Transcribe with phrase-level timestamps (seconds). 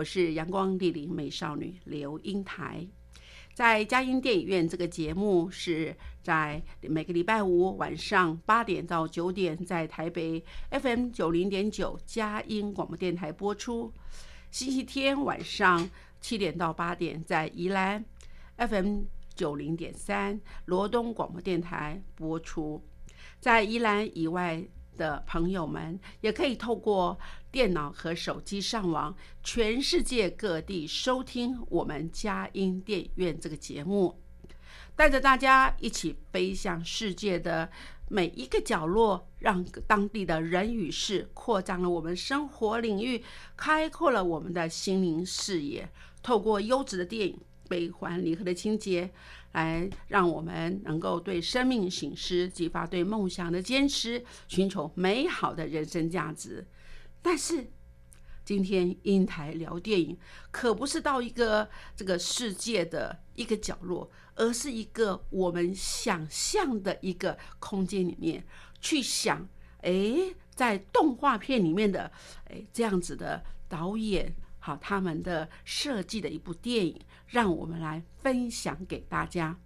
[0.00, 2.88] 我是阳光丽丽美少女刘英台，
[3.52, 13.92] 在佳音电影院这个节目是在每个礼拜五晚上八点到九点，在台北 FM 九零点九佳音广播电台播出；
[14.50, 15.86] 星期天晚上
[16.18, 18.02] 七点到八点，在宜兰
[18.56, 19.02] FM
[19.34, 22.82] 九零点三罗东广播电台播出。
[23.38, 24.66] 在宜兰以外。
[25.00, 27.18] 的朋友们也可以透过
[27.50, 34.20] 电脑和手机上网，全世界各地收听我们佳音电影院这个节目，
[34.94, 37.70] 带着大家一起飞向世界的
[38.08, 43.24] 每一个角落，让当地的人与事扩张了我们生活领域，
[43.56, 45.88] 开阔了我们的心灵视野。
[46.22, 49.10] 透过优质的电影，悲欢离合的情节。
[49.52, 56.66] 来让我们能够对生命醒思，激发对梦想的坚持，寻求美好的人生价值。
[57.20, 57.70] 但是，
[58.44, 60.18] 今天英台聊电影，
[60.50, 68.44] 可不是到一个这个世界的一个角落，而是一个我们想象的一个空间里面
[68.80, 69.48] 去想。
[69.82, 72.12] 哎，在动画片里面的
[72.50, 74.34] 哎这样子的导演。
[74.62, 79.56] 好，他们的设计的一部电影，让我们来分享给大家。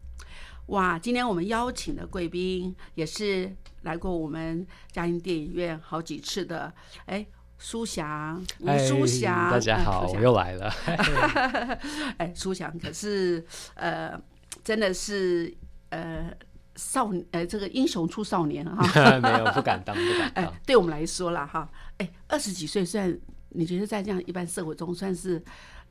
[0.66, 6.72] 哇，今天我们邀请的贵宾也是来过我们嘉音电影院好几次的，
[7.06, 7.26] 哎，
[7.58, 10.72] 苏翔，吴苏翔，大家好，我又来了。
[12.16, 13.44] 哎，苏翔可是
[13.74, 14.18] 呃，
[14.62, 15.52] 真的是
[15.90, 16.32] 呃
[16.76, 18.86] 少呃这个英雄出少年哈，
[19.20, 20.44] 没有不敢当，不敢当。
[20.44, 21.68] 哎对我们来说啦哈，
[21.98, 23.18] 哎，二十几岁算。
[23.54, 25.42] 你觉得在这样一般社会中，算是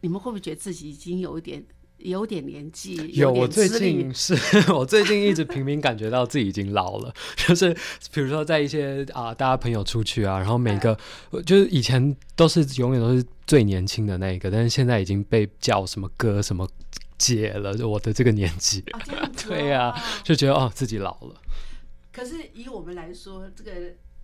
[0.01, 1.63] 你们会不会觉得自己已经有一点
[2.00, 2.96] 有点年纪？
[3.13, 4.35] 有，我最近是
[4.74, 7.13] 我最近一直频频感觉到自己已经老了。
[7.47, 7.73] 就是
[8.12, 10.97] 比如说在一些啊，大家朋友出去啊，然后每个
[11.46, 16.68] 就是以前都是永远都是最年轻的那一个，但是现在已经被叫什么哥什么
[17.18, 17.73] 姐了。
[17.88, 18.84] 我的这个年纪，
[19.47, 21.35] 对呀，就觉得哦自己老了。
[22.12, 23.72] 可是以我们来说，这个。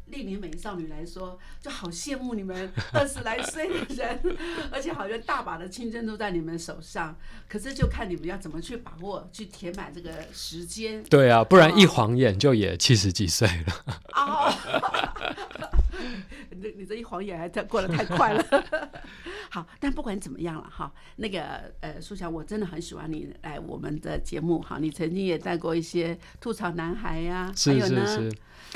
[0.10, 4.38] 丽龄美少女来说，就好羡慕你们二十来岁的人，
[4.72, 7.16] 而且好像大把的青春都在你们手上。
[7.48, 11.04] 可是就看你们要怎么去把握，去填满这个时间。
[11.04, 13.86] 对啊，不然一晃眼就也七十几岁了。
[14.12, 14.54] 啊！
[16.52, 18.46] 你你这一晃眼还太过得太快了。
[19.52, 24.78] 好，但不管怎么样了哈，那个呃，苏翔，我真的很喜欢你来我们的节目哈。
[24.80, 28.34] 你曾经也带过一些吐槽男孩呀，是是是。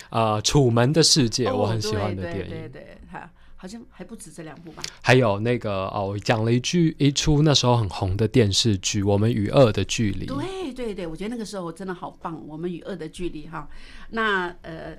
[0.09, 4.81] 啊，《楚门的世界》我很喜欢的电影，对对，哈，好像还不止这两部吧？
[5.03, 10.25] 还有那个哦，我讲了一句一出那时候很红的电视剧《我们与恶的距离》。
[10.27, 13.69] 对对对，我觉得那个时候真的好棒，《我们与恶的距离》哈。
[14.09, 14.97] 那呃，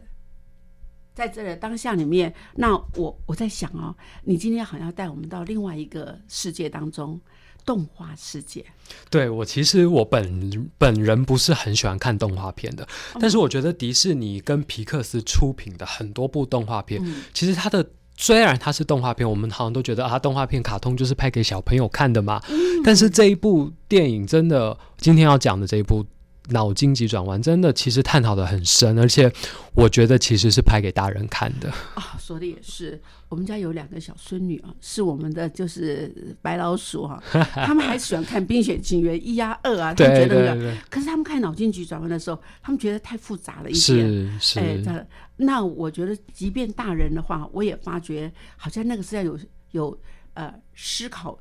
[1.15, 3.95] 在这个当下里面，那我我在想哦，
[4.25, 7.21] 你今天好像带我们到另外一个世界当中。
[7.67, 8.63] 动画世界，
[9.09, 12.87] 对我其实我本本人不是很喜欢看动画片的，
[13.19, 17.89] 但是我觉得迪士尼跟皮克斯出品的很多部动画片，其实它的
[18.19, 22.39] 虽然它是动画片，我们好像都觉得啊，动画片卡通就是拍给小朋友看的嘛，
[22.85, 26.05] 但是这一部电影真的，今天要讲的这一部。
[26.51, 29.33] 脑筋急转弯真的其实探讨的很深，而且
[29.75, 32.17] 我觉得其实是拍给大人看的啊。
[32.19, 37.23] 说的也是，我们家有两个小孙女啊，是我们的就是白老鼠哈，
[37.55, 43.81] 他们还喜欢看《冰雪奇缘》一呀二啊，他们觉得，可是他们看脑筋急转弯的时候，他们觉得太复杂了一点。
[43.81, 45.07] 是是，哎，
[45.37, 49.39] 那我觉得，即便大人的话，我也发觉好像那个是要有
[49.73, 49.99] 有
[50.35, 51.39] 呃思考。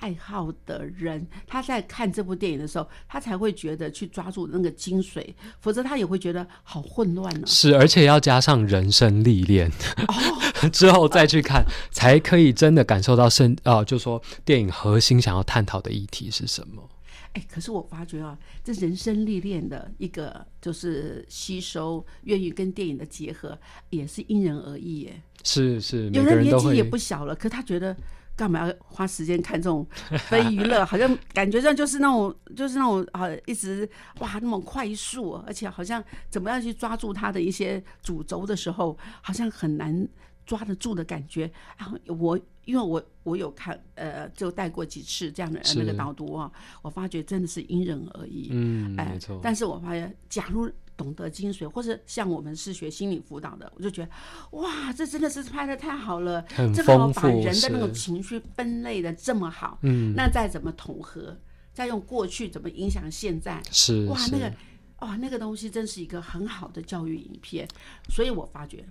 [0.00, 5.24] 爱好的人，他在看这部电影的时候，他才会觉得去抓住那个精髓，
[5.60, 9.70] 否则他也会觉得好混乱呢、是，而且要加上人生历练，
[10.08, 16.88] 哦 之后再去看，才可以真的感受到深啊、就说电影核心想要探讨的议题是什么。
[17.34, 23.56] 哎，可是我发觉啊，这人生历练的一个就是吸收，愿意跟电影的结合，
[23.90, 25.22] 也是因人而异耶。
[25.44, 27.96] 是是，有人年纪也不小了，可他觉得
[28.40, 29.86] 干嘛要花时间看这种
[30.30, 30.82] 非娱乐？
[30.86, 33.86] 好像感觉上就是那种就是那种啊，一直
[34.20, 40.08] 哇那么快速，而且好像怎么样去抓住它的一些主轴的时候，好像很难
[40.46, 41.50] 抓得住的感觉。
[41.76, 46.50] 然后我因为我我有看呃，就带过几次这样的呃那个导读啊，
[46.80, 48.48] 我发觉真的是因人而异。
[48.52, 50.66] 嗯，哎没错，但是我发现，假如
[51.00, 54.10] 懂得精髓，或者像我们是学心理辅导的，我就觉得，
[54.58, 61.34] 哇，这真的是拍的太好了，很这个把人的那种情绪分类的这么好，嗯，那再怎么统合，
[61.72, 64.06] 再用过去怎么影响现在，哇，是。
[64.08, 64.52] 哇那个，
[64.98, 67.66] 哇，那个东西真是一个很好的教育影片，
[68.10, 68.84] 所以我发觉。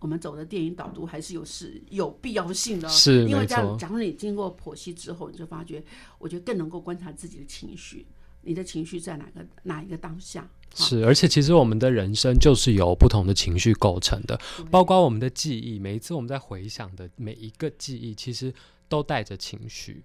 [0.00, 3.76] 我们走的电影导读还是有是有必要性的哦，是因为这样，错。
[3.76, 5.82] 假如你经过剖析之后，你就发觉，
[6.18, 8.06] 我觉得更能够观察自己的情绪，
[8.48, 14.40] 你的情绪在哪个哪一个当下，啊是，而且其实我们的人生就是由不同的情绪构成的，
[14.70, 15.78] 包括我们的记忆。
[15.78, 18.52] 每一次我们在回想的每一个记忆，其实
[18.88, 20.02] 都带着情绪。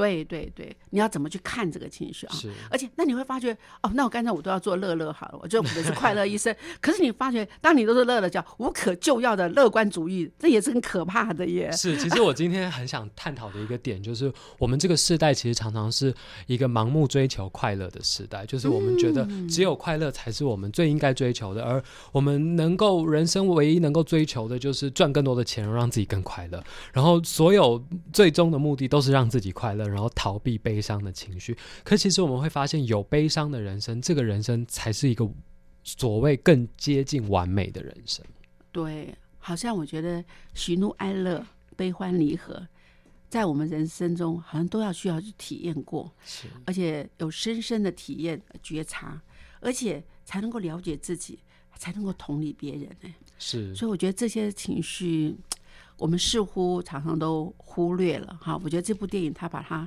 [0.00, 2.34] 对对对，你要怎么去看这个情绪啊？
[2.34, 3.52] 是，而且，那你会发觉，
[3.82, 6.54] 哦，那我刚才我都要做乐乐好了，我就我的是快乐医生。
[6.80, 11.70] 可是你发觉，当你都是乐乐，叫无可救药的乐观主义，这也是很可怕的耶。
[11.72, 16.14] 是，其实我今天很想探讨的一个点，就是我们这个世代其实常常是
[16.46, 21.82] 一个盲目追求快乐的时代，就是我们觉得只有快乐才是我们最应该追求的，而
[22.12, 26.62] 我们能够人生唯一能够追求的就是赚更多的钱，让自己更快乐，
[26.92, 27.82] 然后所有
[28.12, 31.56] 最终的目的都是让自己快乐，然后逃避悲伤的情绪。
[31.82, 35.28] 可其实我们会发现，有悲伤的人生，这个人生才是一个
[35.82, 38.24] 所谓更接近完美的人生。
[38.72, 41.44] 对，好像我觉得喜怒哀乐、
[41.76, 42.66] 悲欢离合，
[43.28, 49.20] 在我们人生中好像都要需要去体验过，是而且有深深的体验、觉察，
[49.60, 51.38] 而且才能够了解自己，
[51.76, 52.88] 才能够同理别人。
[53.02, 55.34] 哎，是，所以我觉得这些情绪，
[56.00, 58.58] 我们似乎常常都忽略了哈。
[58.64, 59.86] 我觉得这部电影它把它，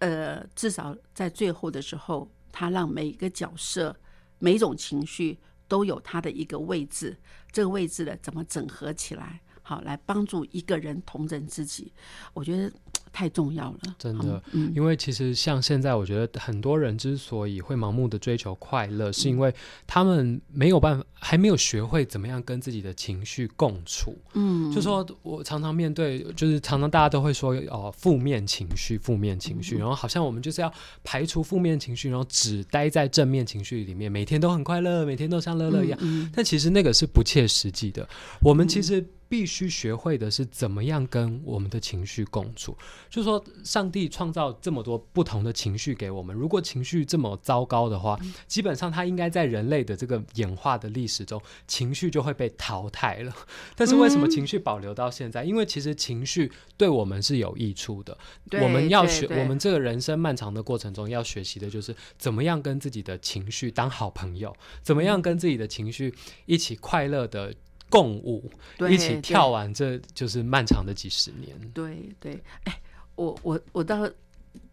[0.00, 3.96] 呃，至少在最后的时候，它让每一个角色、
[4.40, 5.38] 每一种情绪
[5.68, 7.16] 都有它的一个位置，
[7.52, 11.92] 这个位置的怎么整合起来，好来帮助一个人同整自己，
[12.34, 12.72] 我觉得
[13.12, 13.78] 太重要了。
[13.98, 19.54] 真的，嗯，因为其实像现在，我觉得很多人之所以会盲目的追求快乐，是因为
[19.86, 24.16] 他们没有办法，还没有学会怎么样跟自己的情绪共处。
[24.34, 30.72] 嗯，就说我常常面对，就是常常大家都会说哦，负面情绪，负面情嗯绪，然后好像我们就是要
[31.02, 35.98] 排除负面情绪，然后只待在正面情绪里面，每天都很快乐，每天都像乐乐一样。
[36.32, 38.08] 但其实那个是不切实际的。
[38.40, 42.76] 我们其实必须学会的是怎么样跟我们的情绪共处。
[43.10, 53.34] 就说上帝创造这么多不同的情绪给我们，如果情绪这么糟糕的话，基本上它应该在人类的这个演化的历史中，情绪就会被淘汰了。
[53.76, 55.44] 但是为什么情绪保留到现在？
[55.44, 58.16] 因为其实情绪对我们是有益处的。
[58.62, 66.14] 我们要学，我们这个人生漫长的过程中要学习的就是怎么样跟自己的情绪当好朋友，怎么样跟自己的情绪
[66.46, 67.54] 一起快乐的
[67.90, 71.58] 共舞，对一起跳完这就是漫长的几十年。
[71.72, 72.80] 对对，哎，
[73.14, 74.00] 我我我到，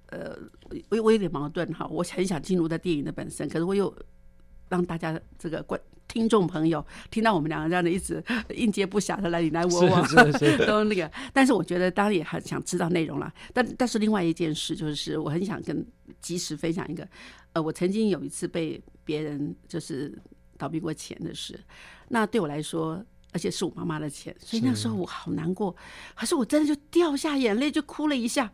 [0.08, 0.38] 呃，
[0.90, 3.94] 我我有点矛盾哈，我很想进入到电影的本身，可是我又
[4.70, 13.34] 让大家这个观听众朋友听到我们两个这样的一直应接不暇的来你来我往，是是是， 都那个，但是我觉得当然也很想知道内容了。
[13.54, 15.86] 但但是另外一件事就是，我很想跟
[16.22, 17.08] 及时分享一个，
[17.54, 20.16] 呃，我曾经有一次被别人就是
[20.58, 21.60] 倒闭过钱的事，
[22.10, 23.04] 那对我来说。
[23.36, 25.76] 而且是我妈妈的钱，所以那时候我好难过，
[26.16, 28.50] 可是我真的就掉下眼泪，就哭了一下，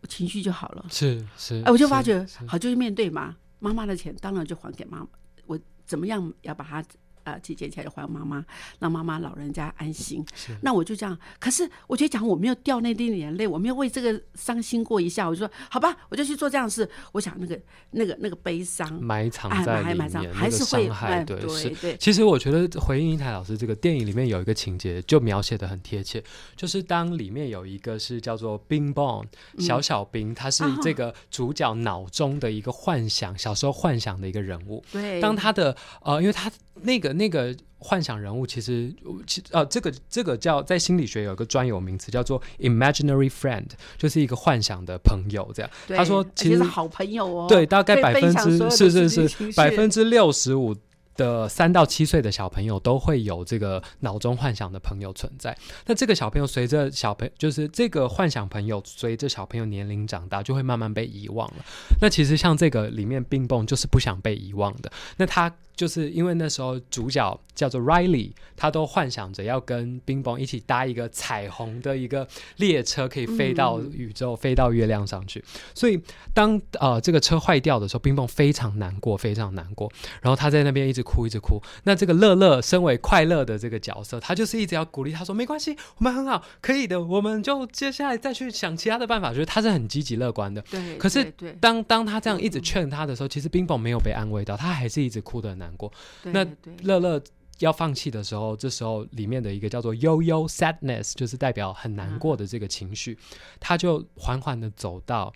[0.00, 0.86] 我情绪就好了。
[0.88, 3.34] 是是，哎，我就发觉好，就去面对嘛。
[3.58, 5.08] 妈妈的钱当然就还给妈妈，
[5.46, 6.84] 我怎么样要把它
[7.26, 8.42] 呃集结起来还妈妈，
[8.78, 10.24] 让妈妈老人家安心。
[10.62, 11.18] 那我就这样。
[11.38, 16.88] 可是我觉得讲我没有掉那滴眼泪，我没有为这个伤心过一下，我就说好吧，我就去做这样的事。
[17.12, 21.70] 我想那个那个那个悲伤，埋藏哎，在里埋埋藏还是会伤害，哎对对。
[21.80, 26.22] 对，其实我觉得回应一台老师这个电影里面有一个情节就描写的很贴切，
[26.54, 29.26] 就是当里面有一个是叫做冰嗯
[29.60, 34.82] 小小冰，他是啊这个主角脑中的一个幻想，小时候幻想的一个人物。
[34.92, 36.50] 对，当他的呃，因为他
[36.82, 38.94] 那个那个幻想人物，其实
[39.26, 45.50] 其呃，这个这个叫在心理学有一个专有名词叫做 imaginary friend，就是一个幻想的朋友。
[45.54, 47.46] 这样，他说其实是好朋友哦。
[47.48, 50.76] 对，大概百分之是是是百分之六十五。
[51.16, 55.56] 的三到七岁的小朋友都会有这个脑中幻想的朋友存在。
[55.86, 61.64] 那这个小朋友随着小朋就是这个幻想朋友随着小朋友年龄长大，就会慢慢被遗忘了。
[62.02, 64.92] 那其实像这个里面冰蹦就是不想被遗忘的。
[65.16, 65.50] 那他。
[65.76, 75.44] 就是因为那时候主角叫做 Riley，他都幻想着要跟冰崩一起搭一个彩虹的一个列车，可以飞到宇宙、飞到月亮上去。
[75.74, 76.00] 所以
[76.34, 79.90] 当呃这个车坏掉的时候，冰崩非常难过，非常难过。
[80.22, 81.60] 然后他在那边一直哭，一直哭。
[81.84, 90.62] 那这个乐乐身为快乐的这个角色，他就是一直要鼓励他说：“没关系，我们很好，可以的，我们就接下来再去想其他的办法。”就是他是很积极乐观的。
[90.70, 90.96] 对。
[90.96, 91.30] 可是
[91.60, 95.65] 当当他这样一直劝他的时候，其实冰崩没有被安慰到，他还是一直哭的难。
[95.66, 95.92] 难过，
[96.22, 96.46] 那
[96.82, 97.20] 乐乐
[97.58, 103.18] 要放弃的时候，这时候里面的一个叫做悠悠 sadness，就是代表很难过的这个情绪，
[103.58, 105.32] 他就缓缓的走到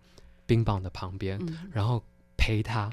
[0.46, 1.38] 冰棒的旁边，
[1.72, 2.02] 然后
[2.36, 2.90] 陪他。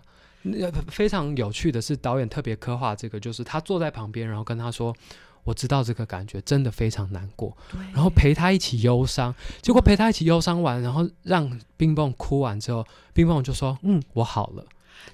[0.88, 4.96] 非常有趣的是，导演特别刻画这个，就是他坐在旁边，然后跟他说
[5.44, 7.58] ：“我知道这个感觉真的非常难过。”
[7.94, 9.36] 然后陪他一起忧伤。
[9.62, 14.66] 结果陪他一起忧伤完，然后让冰棒哭完之后，冰棒就说：“嗯，我好了。”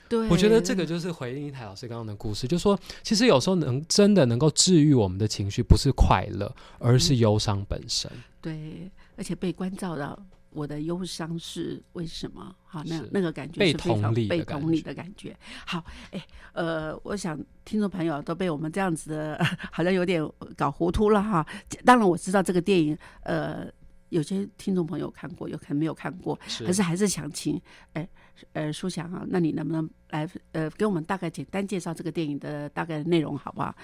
[0.08, 8.10] 对，我觉得这个就是回应一台老师刚刚的故事，就说其实有时候能真的能够治愈我们的情绪，不是快乐，而是忧伤本身。
[8.42, 10.18] 对，而且被关照到
[10.52, 12.56] 我的忧伤是为什么？
[12.66, 15.36] 好，那那个感觉是非常被同理的感觉。
[15.66, 20.24] 好，哎，呃，我想听众朋友都被我们这样子的， 好像有点
[20.56, 21.46] 搞糊涂了哈。
[21.84, 23.68] 当然我知道这个电影，呃。
[24.10, 27.60] 有些听众朋友看过，有可能没有看过，可是还是想请，
[27.94, 28.08] 哎，
[28.54, 33.76] 呃，舒翔啊，那你能不能来，呃，给我们大概简单介绍这个电影的大概的内容，好不好？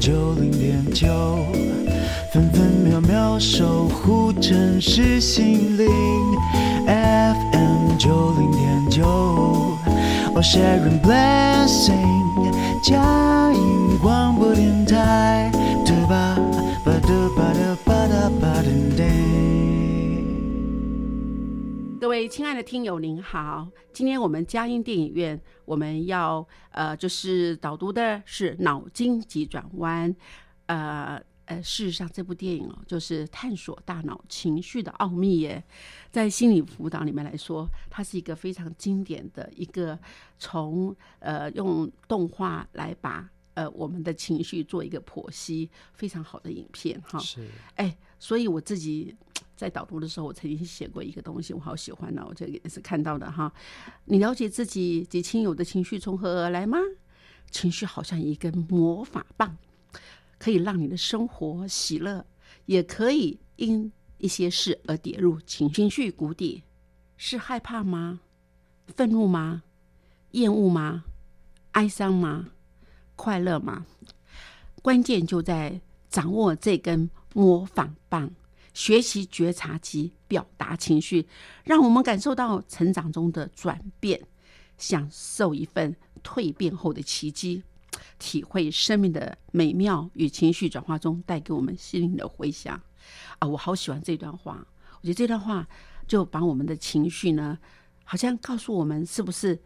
[0.00, 1.06] 九零点九，
[2.30, 5.86] 分分秒秒守护城市心灵。
[6.86, 9.06] FM 九零点九，
[10.34, 11.96] 我 sharing blessing，
[22.24, 30.10] 位亲爱的听友，您好，今天我们嘉音电影院，我们要呃，就是导读的是《脑筋急转弯》，
[30.64, 35.62] 呃呃，事实上这部电影哦，就是探索大脑情绪的奥秘耶。
[36.10, 39.98] 在心理辅导里面来说，它是一个非常经典的一个
[40.38, 47.18] 从呃用动画来把呃我们的情绪做一个剖析，非常好的影片哈。
[47.18, 49.14] 是，哎，所以我自己。
[49.56, 52.24] 在导读的时候，我曾经写过一个东西，我好喜欢呢。
[52.28, 53.50] 我这也是看到的哈。
[54.04, 56.76] 你了解自己及亲友的情绪从何而来吗？
[57.52, 59.56] 情绪好像一根魔法棒，
[60.38, 62.26] 可以让你的生活喜乐，
[62.66, 66.64] 也可以因一些事而跌入情情绪谷底。
[67.16, 68.20] 是害怕吗？
[68.88, 69.62] 愤怒吗？
[70.32, 71.04] 厌恶吗？
[71.70, 72.48] 哀伤吗？
[73.14, 73.86] 快乐吗？
[74.82, 78.30] 关键就在掌握这根魔法棒。
[78.72, 81.28] 学习觉察及表达情绪，
[81.62, 84.20] 让我们感受到成长中的转变，
[84.76, 87.62] 享受一份蜕变后的奇迹，
[88.18, 92.82] 体会生命的美妙与情绪转化中带给我们心灵的回响。
[93.38, 94.66] 啊，我好喜欢这段话。
[95.00, 95.68] 我觉得这段话
[96.08, 97.56] 就把我们的情绪呢，
[98.02, 99.56] 好像告诉我们，是不是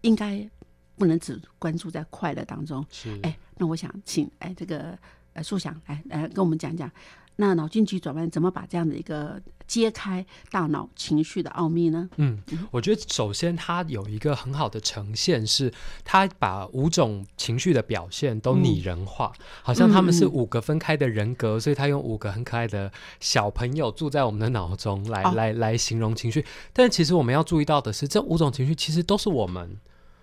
[0.00, 0.48] 应该
[0.96, 2.82] 不能只关注在快乐当中？
[2.90, 3.20] 是。
[3.22, 4.98] 哎，那我想请哎这个
[5.36, 6.90] 呃素想来来跟我们讲讲。
[7.38, 12.08] 那脑筋急转弯怎么把这样的一个揭开大脑情绪的奥秘呢？
[12.16, 15.70] 嗯，我觉得首先它有一个很好的呈现，是
[16.02, 19.30] 它把五种情绪的表现都拟人化，
[19.62, 22.90] 好像他们是五个分开的人格，所以他用五个很可爱的
[23.20, 26.42] 小朋友住在我们的脑中来来来形容情绪。
[26.72, 29.76] 但其实我们要注意到的是，这五种情绪其实都是我们。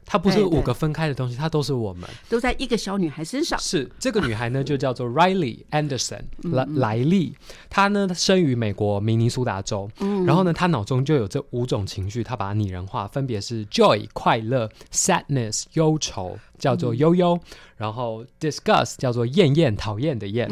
[0.06, 3.58] 它不是五个分开的东西，它都是我们都在一个小女孩身上。
[3.60, 7.36] 是这个女孩呢，就叫做 Riley Anderson 莱莱利。
[7.70, 9.90] 她呢生于美国明尼苏达州，
[10.26, 16.38] 然后呢，她脑中就有这五种情绪，她把它拟人化，分别是 joy 快乐、sadness 忧愁。
[16.64, 17.38] 叫做悠悠，
[17.76, 20.48] 然后 disgust 叫做厌厌讨厌的厌，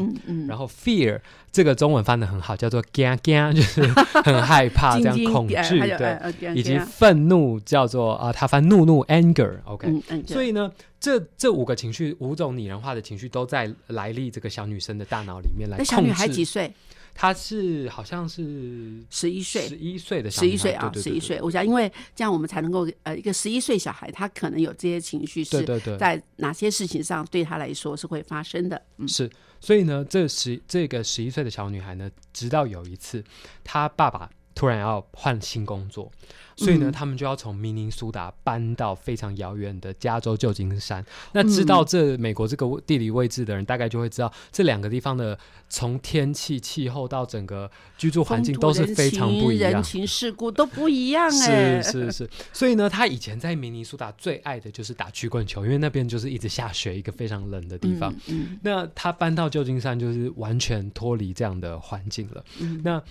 [0.50, 1.22] 然后 fear
[1.53, 3.82] 这个中文翻的很好，叫做惊惊， 就是
[4.25, 9.88] 很害怕 这样恐惧，对，以及愤怒叫做啊，他翻怒怒 anger，OK，
[10.27, 10.70] 所以呢。
[11.03, 15.91] 这这五个情绪，五种拟人化的情绪，都在莱利这个小女生的大脑里面来控制。
[15.91, 16.72] 那小女孩几岁？
[17.13, 21.39] 她是好像是十一岁，十一岁的十一岁啊，十一岁。
[21.41, 25.63] 我想，因为这样我们才能够呃，一个十一岁小孩，他可能有这些情绪是
[26.00, 28.82] 在哪些事情上对他来说是会发生的。
[28.98, 29.30] 嗯，是。
[29.60, 33.24] 所以呢，这十这个十一岁的小女孩呢，直到有一次，
[33.63, 34.30] 她爸爸。
[34.62, 36.12] 突然要换新工作，
[36.56, 41.03] 所以呢，他们就要从明尼苏达搬到非常遥远的加州旧金山。
[41.34, 45.36] 那知道这美国这个地理位置的人，大概就会知道这两个地方的
[45.68, 51.32] 从天气、气候到整个居住环境都是非常不一样，人情世故都不一样。
[51.32, 58.13] 是是是，所以呢，他以前在明尼苏达最爱的就是打曲棍球，因为那边就是一直下雪，一个非常冷的地方。
[58.62, 62.46] 那他搬到旧金山，就是完全脱离这样的环境了。
[62.60, 63.01] 嗯那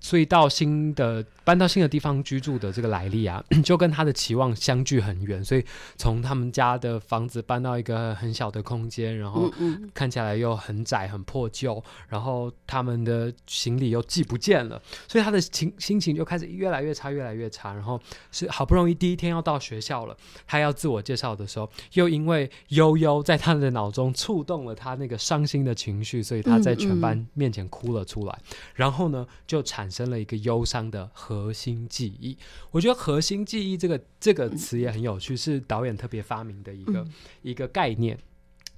[0.00, 5.44] 所以到新的搬到新的地方居住的这个来历啊， 就跟他的期望相距很远。
[5.44, 5.64] 所以
[5.96, 9.50] 从他们家的房子搬到一个很小的空间，然后
[9.94, 17.72] 看起来又很窄、很破旧，然后他们的行李又寄不见了，所以他的情心情就开始越来越差、越来越差。
[17.72, 18.00] 然后
[18.32, 20.16] 是好不容易第一天要到学校了，
[20.46, 28.38] 他要自我介绍的时候，又因为悠悠在他的脑中触动了他那个伤心的情绪，所以他在全班面前哭了出来。
[28.74, 32.34] 然后呢，就产生了一个忧伤的核心记忆。
[32.70, 37.06] 我觉得“核心记忆”这个这个词也很有趣，是导演特别发明的一个
[37.42, 38.18] 一个概念。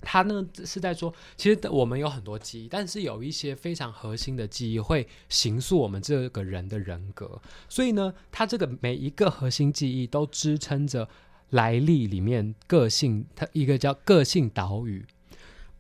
[0.02, 7.40] 他呢是在说，其实我们有很多记忆，但是有一些非常核心的记忆会形塑我们这个人的人格。
[7.68, 11.06] 所以呢，他这个每一个核心记忆都支撑着
[11.50, 15.04] 来历里面个性，它一个叫个性岛屿。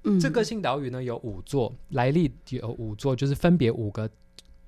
[0.04, 4.08] 嗯这个性岛屿呢有五座，来历有五座，就是分别五个。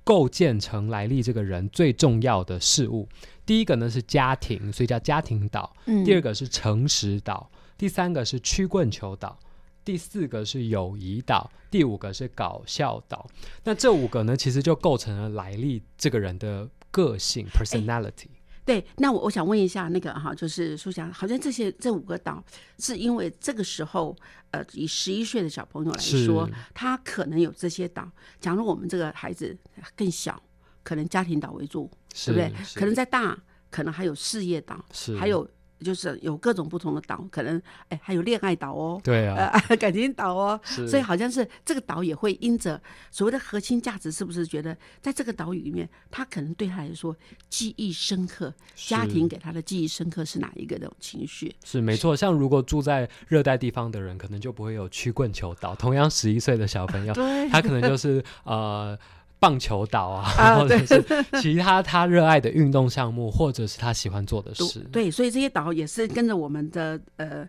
[0.03, 3.07] 构建成来历这个人最重要的事物，
[3.45, 9.37] 第一个呢是家庭，所以叫家庭岛；第二个是诚实岛；第三个是曲棍球岛；
[9.85, 13.29] 第四个是友谊岛；第五个是搞笑岛。
[13.63, 18.27] 那这五个呢，其实就构成了来历这个人的个性 （personality）。
[18.65, 22.43] 对，那我我想问一下，那个哈，就是苏翔，好像这些这五个岛，
[22.79, 24.15] 是因为这个时候，
[24.51, 28.09] 呃，以十一岁的小朋友来说，他可能有这些岛。
[28.39, 29.57] 假如我们这个孩子
[29.95, 30.41] 更小，
[30.83, 31.89] 可能家庭岛为主，
[32.25, 32.53] 对不对？
[32.75, 33.37] 可能再大，
[33.69, 34.83] 可能还有事业岛，
[35.19, 35.49] 还有。
[35.83, 47.15] 就是有各种不同的岛，可能哎还有恋爱岛哦，对啊， 感情岛哦，所以好像是这个岛也会因着所谓的核心价值，是不是觉得在这个岛屿里面，他可能对他来说
[47.49, 51.53] 记忆深刻，家庭给他的记忆深刻是哪一个那种情绪？
[51.65, 55.75] 是没错，像如果住在热带地方的人，可能就不会有曲棍球岛。
[55.75, 57.13] 同样十一岁的小朋友，
[57.51, 58.97] 他可能就是呃。
[59.43, 61.03] 棒球岛啊，或者是
[61.41, 64.79] 其他他热爱的运动项目，或者是他喜欢做的事。
[64.89, 67.45] 对，所以这些岛也是跟着我们的呃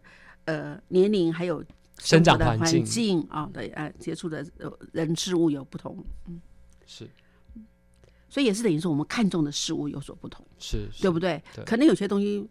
[0.46, 1.64] 呃年龄还有
[1.98, 4.44] 生长环境啊，对呃接触的
[4.90, 6.40] 人事物有不同，嗯，
[6.84, 7.08] 是，
[8.28, 11.40] 所以也是等于说我们看重的事物有所不同，是对不对？
[11.64, 12.44] 可能有些东西。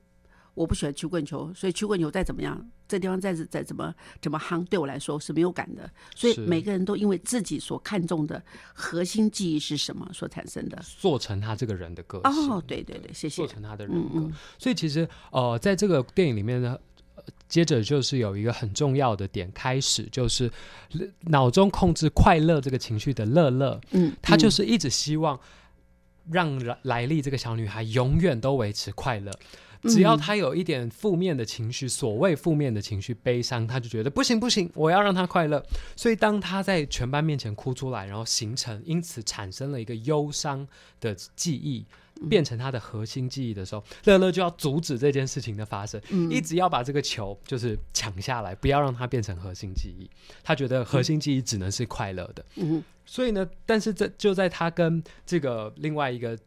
[0.53, 5.89] 我不喜欢曲棍球，所以曲棍球再怎么样，这地方再再怎么怎么夯，对我来说是没有感的。
[6.15, 8.41] 所以每个人都因为自己所看重的
[8.73, 12.51] 核心记忆是什么所产生的，做成他这个人的个性。
[12.51, 13.37] 哦，对对对，谢谢。
[13.37, 14.29] 做成他的人格。
[14.59, 16.77] 所以其实呃，在这个电影里面呢，
[17.47, 20.51] 接着就是有一个很重要的点开始，就是
[21.21, 23.81] 脑中控制快乐这个情绪的乐乐。
[23.91, 25.39] 嗯，他就是一直希望
[26.29, 29.31] 让莱利这个小女孩永远都维持快乐。
[29.83, 35.63] 只要他有一点负面的情绪，所谓负面的情绪，悲伤，他就觉得不行不行，我要让他快乐。
[35.95, 40.67] 所以当他在全班面前哭出来，然后形成，因此产生了一个忧伤
[41.01, 41.85] 的记忆，
[42.29, 50.09] 变成他的核心记忆的时候，乐乐就要阻止这件事情的发生，一直要把这个球就是抢下来，不要让它变成核心记忆。
[50.43, 52.45] 他觉得核心记忆只能是快乐的。
[52.55, 56.37] 嗯，所以呢，但是这就在他跟这个另外一个。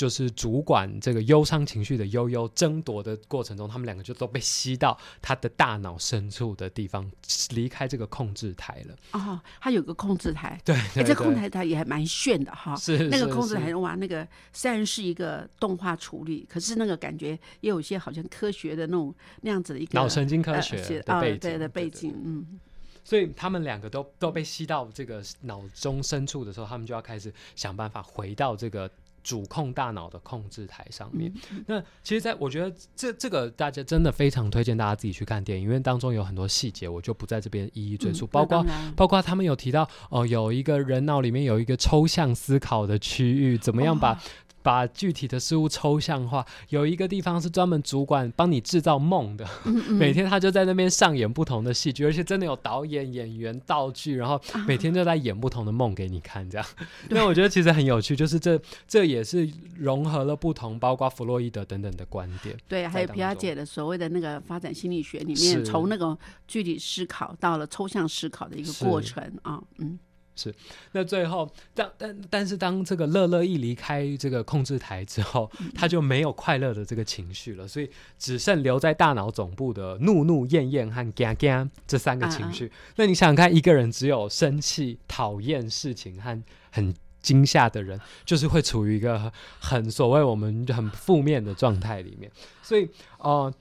[0.00, 7.12] 就是主管这个忧伤情绪的悠悠争夺的过程中，他们两个就都被吸到他的大脑深处的地方，
[7.50, 8.96] 离开这个控制台了。
[9.12, 12.74] 哦，他有个控制台，对，这控制台也还蛮炫的哈。
[12.76, 22.58] 是那个控制台哇，那个虽然是一个动画处理，可是那个感觉也有一些好像科学的那种那样子的一个脑神经科学的背景的背景，嗯。
[23.04, 28.90] 所以他们两个都都被吸到这个脑中深处的时候，他们就要开始想办法回到这个。
[29.22, 31.32] 主控大脑的控制台上面，
[31.66, 38.26] 那其实，在我觉得这这个大家真的非常推荐大家自己去看电影，因为当中有很多细节，我就不在这边一一赘述。
[38.26, 38.64] 包括
[38.96, 44.18] 包括他们有提到哦，有一个人脑里面有一个抽象思考的区域，怎么样把
[44.62, 46.44] 把具体的事物抽象化。
[46.68, 49.46] 有一个地方是专门主管帮你制造梦的，
[49.88, 56.48] 每天他就在那边上演不同的戏剧，而且真的有导演、演员、道具，然后每天就在演不同的梦给你看。
[56.48, 56.66] 这样，
[57.10, 62.56] 那我觉得其实很有趣，就是这这也是融合了不同，包括弗洛伊德等等的观点。
[62.68, 69.98] 对，还有皮亚姐的所谓的那个发展心理学里面，从那个具体思考到了抽象思考的一个过程啊，嗯。
[70.40, 70.54] 是，
[70.92, 82.72] 那最后当但但是当这个乐乐一离开这个控制台之后，他就没有快乐的这个情绪了，所以只剩留在大脑总部的怒怒厌厌和嘎嘎这三个情绪。
[82.96, 92.32] 那你想想看，一个人只有生气、讨厌事情和很惊吓的人，就是会处于一个很所谓我们很负面的状态里面。
[92.62, 93.52] 所以呃。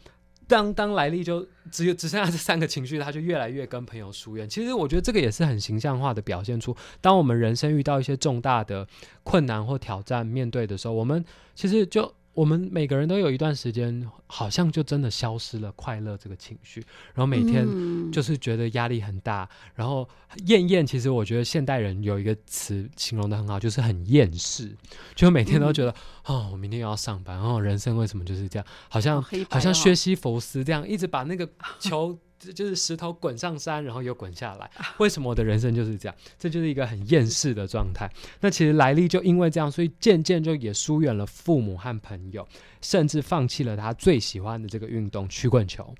[0.49, 4.49] 当当来历就只有只剩下这三个情绪，他就越来越跟朋友疏远。
[4.49, 8.85] 其实我觉得这个也是很形象化的表现出，当我们人生遇到一些重大的
[9.23, 11.23] 困难或挑战面对的时候，我们
[11.55, 12.13] 其实就。
[12.34, 16.80] 我们每个人都有一段时间，好像就真的消失了快乐这个情绪，
[17.13, 17.68] 然后每天
[18.12, 20.08] 就是觉得压力很大，然后
[20.46, 20.86] 厌厌。
[20.86, 24.76] 其实我觉得现代人有一个词形容的很好，就是很厌世，
[25.15, 25.94] 就每天都觉得
[26.26, 28.65] 哦，我明天又要上班，哦，人生为什么就是这样？
[28.88, 32.18] 好像好像薛西弗斯这样，一直把那个 球。
[32.39, 34.71] 这就是石头滚上山，然后又滚下来。
[34.97, 36.15] 为什么我的人生就是这样？
[36.38, 38.10] 这就是一个很厌世的状态。
[38.39, 42.47] 那其实莱利就因为这样，所以渐渐就也疏远了父母和朋友，
[42.82, 45.93] 甚至放弃了他最喜欢的这个运动——曲棍球。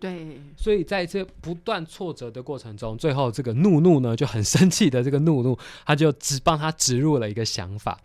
[0.00, 7.98] 对，所以在这不断挫折的过程中，最后这个怒怒呢就很生气的这个怒怒，他就只帮他植入了一个想法，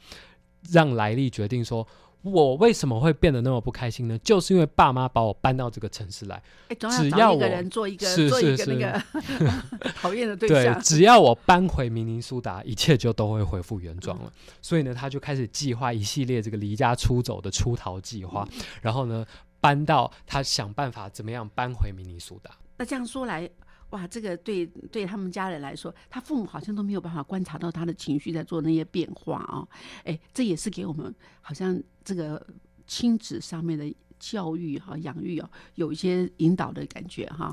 [0.71, 1.87] 让莱利决定说。
[2.23, 4.17] 我为什么会变得那么不开心呢？
[4.19, 6.41] 就是因为爸妈把我搬到这个城市来，
[6.77, 9.03] 只要一个人做一个做一个那个
[9.99, 14.31] 讨厌的对象，对，只要我搬回明尼苏达，一切就都会恢复原状了。
[14.61, 18.47] 所以呢，他就开始计划一系列这个离家出走的出逃计划，
[18.81, 19.25] 然后呢，
[19.59, 22.51] 搬到他想办法怎么样搬回明尼苏达。
[22.77, 23.49] 那这样说来。
[23.91, 29.67] 哇，这个对对他们家人来说，他父母好像都没有办法观察到他的情绪在做那些变化啊！
[30.05, 32.45] 哎，这也是给我们好像这个
[32.87, 37.51] 亲子上面的教育哈养育哦，有一些引导的感觉哈。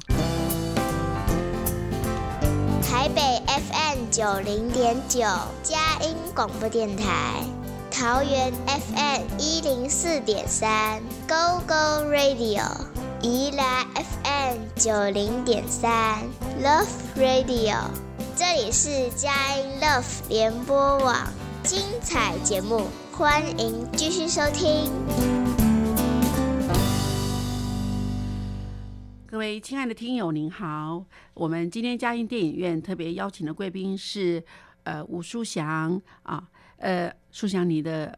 [2.83, 5.21] 台北 FM 九零点九，
[5.63, 7.45] 佳音广播电台；
[7.91, 12.65] 桃园 FM 一零四点三，Go Go Radio。
[13.21, 16.23] 宜兰 FM 九零点三
[16.63, 17.79] Love Radio，
[18.37, 21.27] 这里是佳音 Love 联播网，
[21.65, 22.87] 精彩节目，
[23.19, 24.93] 欢迎继续收听。
[29.27, 31.05] 各位亲爱的听友，您好，
[31.35, 34.41] 我们今天佳音电影院特别邀请的贵宾是
[34.85, 38.17] 呃吴淑祥啊，呃淑祥你的。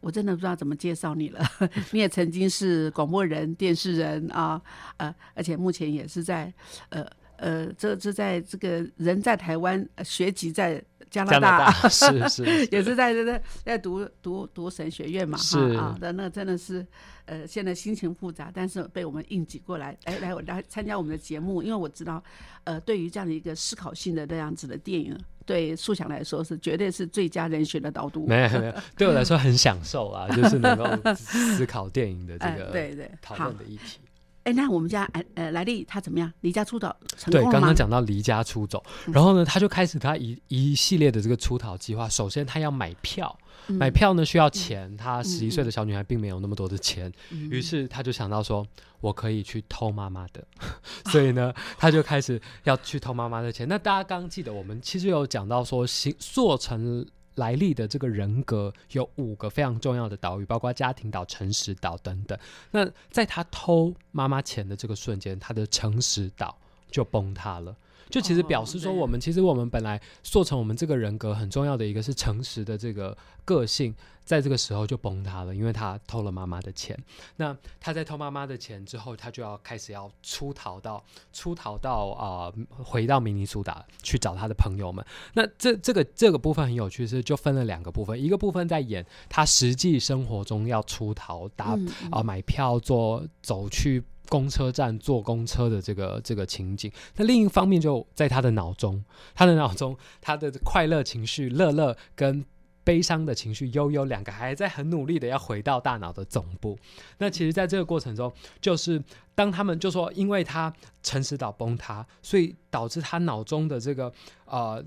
[0.00, 1.40] 我真的不知道怎么介绍你了。
[1.92, 4.60] 你也曾经是广播人、电视人啊，
[4.96, 6.52] 呃，而且目前也是在
[6.88, 16.84] 呃呃，这这在这个人在台湾，学籍在加拿大，是 是， 也是在在在读读读神学院嘛，哈啊，那那真的是
[17.26, 22.22] 呃，现在心情复杂，但是被我们应急过来，哎，来来参加我们的节目，因为我知道，
[22.64, 25.16] 呃，对于这样的一个思考性的这样子的电影。
[25.44, 28.28] 对素想来说是绝对是最佳人选的导读。
[28.28, 33.98] 没有没有， 对我来说很享受啊，就是能够思考电影的这个对对讨论的议题。
[34.44, 36.32] 哎，那我们家哎呃莱利他怎么样？
[36.40, 42.08] 离家出走成功对，刚刚讲到离家出走，然后呢，他就开始他一一系列的这个出逃计划。
[42.08, 43.38] 首先，他要买票。
[43.68, 48.66] 买票呢需要钱，她十一岁的小女孩并没有那么多的钱，于是她就想到说，
[49.00, 50.44] 我可以去偷妈妈的，
[51.12, 53.68] 所以呢，她就开始要去偷妈妈的钱。
[53.68, 62.38] 那大家刚记得，我们其实有讲到说，形做成来历的这个人格有五个非常重要的岛屿，包括家庭岛、诚实岛等等。
[62.70, 66.56] 那在他偷妈妈钱的这个瞬间，他的诚实岛
[66.90, 67.76] 就崩塌了。
[68.08, 76.98] 就其实表示说，我们其实我们本来塑成我们这个人格很重要的一个是诚实的这个个性，在这个时候就崩塌了，因为他偷了妈妈的钱。
[77.36, 85.04] 那他在偷妈妈的钱之后，他就要开始要出逃到出逃到啊，回到明尼苏达去找他的朋友们。
[85.34, 91.78] 那这这个这个部分很有趣，是就分了两个部分，一个部分在演他实际生活中要出逃，打
[92.10, 94.02] 啊买票做走去。
[94.28, 99.04] 公车站坐公车的这个这个情景，那另一方面就在他的脑中，
[99.34, 102.44] 他的脑中，他的快乐情绪乐乐跟
[102.84, 106.76] 悲伤的情绪悠悠两个还在很努力的要回到大脑的总部。
[107.18, 109.00] 那其实，在这个过程中，就是
[109.34, 114.12] 当他们就说，因为他诚实岛崩塌，所以导致他脑中的这个
[114.46, 114.84] 呃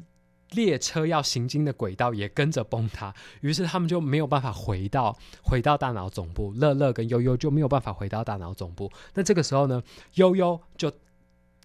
[0.56, 8.92] 列车要行经的轨道也跟着崩塌，于是他们就没有办法回到回到大脑总部，乐乐跟悠悠就没有办法回到大脑总部。
[9.14, 9.84] 那这个时候呢，
[10.16, 10.92] 悠悠就。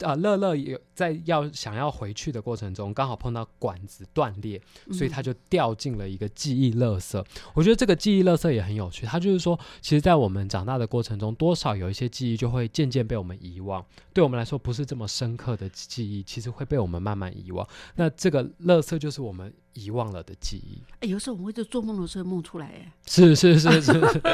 [0.01, 4.61] 啊，乐乐也在要想要回去的过程中，刚好碰到管子断裂，
[4.93, 7.25] 所以他就掉进了一个记忆垃圾。
[7.55, 17.67] 我觉得这个记忆垃圾也很有趣，他就是说，其实，在我们长大的过程中，多少有一些记忆就会渐渐被我们遗忘，对我们来说不是这么深刻的记忆，其实会被我们慢慢遗忘。
[17.97, 19.53] 那这个垃圾就是我们。
[19.75, 23.93] 遗忘了的记忆，哎，有时候我们会在做梦的时候梦出来，哎，是是是是，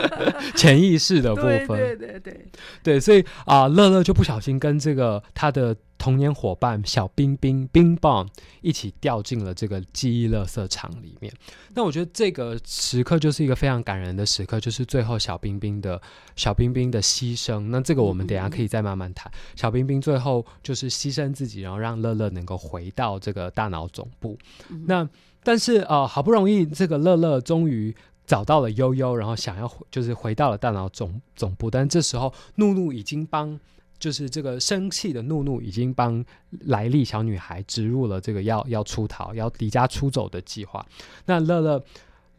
[0.56, 2.46] 潜意识的部分，对对对。
[2.82, 8.28] 对，所以啊，乐乐就不小心跟这个他的童年伙伴小冰冰冰棒
[8.62, 11.32] 一起掉进了这个记忆垃圾场里面。
[11.74, 16.00] 那我觉得这个时刻就是一个非常感人的时刻，就是最后小冰冰的
[16.36, 17.60] 小冰冰的牺牲。
[17.60, 19.30] 那这个我们等下可以再慢慢谈。
[19.54, 24.38] 小冰冰最后就是牺牲自己，然后让乐乐能够回到这个大脑总部。
[24.86, 25.08] 那
[25.42, 27.94] 但是呃，好不容易这个乐乐终于
[28.26, 33.58] 找到了悠悠，然后想要就是回到了大脑总总部，但这时候怒怒已经帮，
[33.98, 36.24] 就是这个生气的怒怒已经帮
[36.66, 40.84] 莱利小女孩植入了这个要要出逃、要离家出走的计划。
[41.24, 41.82] 那乐乐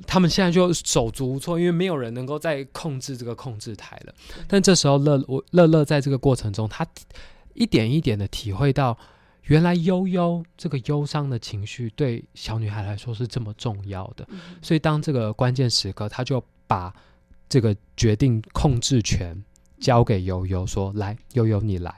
[0.06, 4.14] 他们现在就手足无措，因为没有人能够再控制这个控制台了。
[4.48, 6.86] 但这时候乐我乐乐在这个过程中，他
[7.54, 8.98] 一点一点的体会到。
[9.44, 14.28] 原来悠悠这个忧伤的情绪对小女孩来说是这么重要的，
[14.62, 16.94] 所以当这个关键时刻，他就把
[17.48, 19.42] 这个决定控制权
[19.80, 21.94] 交给悠悠，说：“来，悠悠你来。”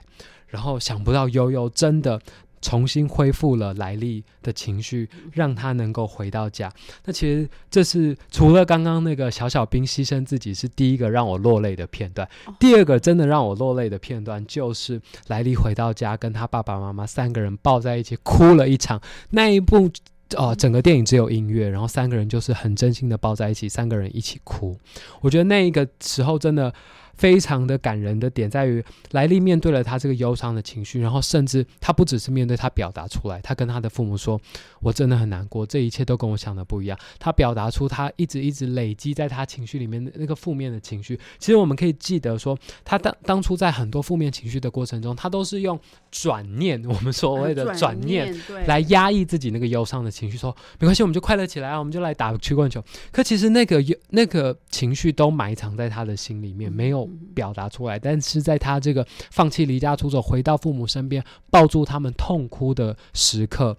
[0.48, 2.22] 然后想不到悠悠真的。
[2.62, 6.70] 重新恢复了来历的情绪，让他能够回到家。
[7.06, 12.28] 那其实这是除了刚刚那个小小兵牺牲自己是第一个让我落泪的片段。
[12.60, 19.02] 第二个真的让我落泪的片段，就是莱利回到家，跟他爸爸妈妈三个人抱在一起哭了一场。
[19.30, 19.90] 那一部
[20.36, 24.78] 哦，整个电影只有音乐，然后三个人就是很真心的抱在一起，三个人一起哭。
[25.22, 26.74] 我觉得那一个时候真的。
[27.20, 34.40] 非常的感人的点在于，莱利面对了他这个忧伤的情绪，然后甚至他不只是面对他表达出来，他跟他的父母说
[34.80, 41.20] ：“我真的很难过，这一切都跟我想的不一样。”他表达出他一直一直累积在他情绪里面的那个负面的情绪。
[41.38, 45.78] 其实我们可以记得说，他当当初在很多负面情绪的过程中，他都是用
[46.10, 48.34] 转念，我们所谓的转念
[48.66, 52.82] 来压抑自己那个忧伤的情绪，说没关系，我们就快乐起来啊，我们就来打曲棍球。
[53.12, 57.09] 可其实那个那个情绪都埋藏在他的心里面，没有。
[57.34, 63.76] 表达出来，但是在他这个放弃离家出走，回到父母身边，抱住他们痛哭的时刻，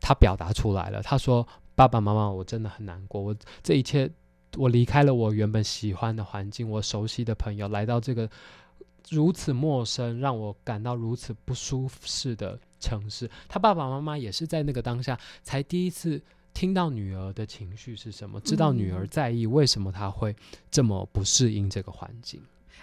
[0.00, 1.02] 他表达出来了。
[1.02, 3.20] 他说：“爸爸妈妈，我真的很难过。
[3.20, 4.10] 我这一切，
[4.56, 8.28] 我离开了我原本喜欢的环境，我熟悉的朋友，来到这个
[9.10, 13.30] 如此陌生，让我感到如此不舒适的城市。
[13.48, 16.22] 他爸爸妈妈也是在那个当下，才第一次。”
[16.54, 18.40] 听到女儿的情绪是什么？
[18.40, 20.34] 知道女儿在意，为什么她会
[20.70, 22.40] 这么不适应这个环境？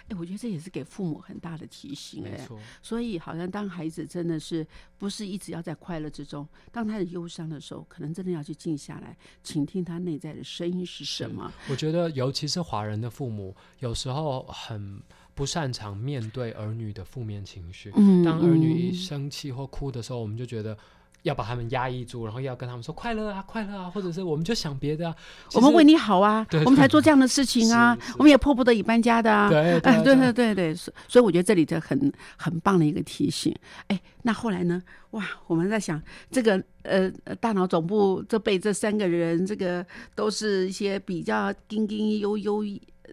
[0.08, 2.22] 哎，我觉得这也是给父母很大的提醒。
[2.22, 4.66] 没错，所以好像当孩子真的是
[4.98, 11.50] 不是一直要在快乐之中，当他的忧伤的时候，可能真的要去静下来，倾听他内在的声音是什么。
[11.70, 15.00] 我觉得，尤其是华人的父母，有时候很
[15.34, 17.92] 不擅长面对儿女的负面情绪。
[17.94, 20.76] 嗯，当儿女一生气或哭的时候，我们就觉得。
[21.22, 25.16] 要把他们压抑住，然后要跟他们说快乐啊，快乐啊，或者是我们就想别的啊。
[25.54, 29.48] 我们为你好啊， 我们才做这样的事情啊，我们也迫不得已搬家的啊。
[29.48, 33.54] 对 对对对对，所以我觉得这里的很很棒的一个提醒。
[33.88, 34.82] 哎，那后来呢？
[35.12, 42.64] 哇，我们在想这个呃，大脑总部这被这三个人，这个都是一些比较彬彬悠悠，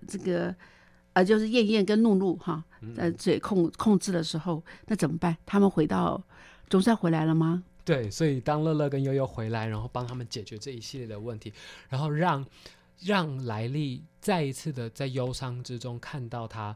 [0.08, 0.56] 这个
[1.12, 2.64] 呃，就是燕燕跟怒怒哈，
[2.96, 5.36] 呃，嘴控控制的时候，那怎么办？
[5.46, 6.24] 他们回到
[6.70, 7.64] 总算回来了吗？
[7.90, 11.52] 对，所以当乐乐跟悠悠回来，然后帮他们解决这一系列的问题，
[11.90, 12.46] 然后让
[13.00, 16.76] 让莱利再一次的在忧伤之中看到他